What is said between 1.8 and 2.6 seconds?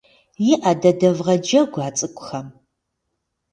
а цӀыкӀухэм